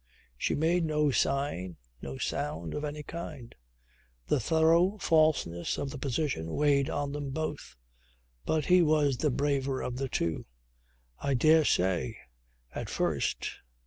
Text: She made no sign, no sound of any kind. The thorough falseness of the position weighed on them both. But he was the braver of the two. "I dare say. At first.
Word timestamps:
She 0.35 0.55
made 0.55 0.83
no 0.83 1.11
sign, 1.11 1.77
no 2.01 2.17
sound 2.17 2.73
of 2.73 2.83
any 2.83 3.03
kind. 3.03 3.53
The 4.29 4.39
thorough 4.39 4.97
falseness 4.97 5.77
of 5.77 5.91
the 5.91 5.99
position 5.99 6.55
weighed 6.55 6.89
on 6.89 7.11
them 7.11 7.29
both. 7.29 7.75
But 8.43 8.65
he 8.65 8.81
was 8.81 9.17
the 9.17 9.29
braver 9.29 9.83
of 9.83 9.97
the 9.97 10.09
two. 10.09 10.47
"I 11.19 11.35
dare 11.35 11.65
say. 11.65 12.17
At 12.73 12.89
first. 12.89 13.59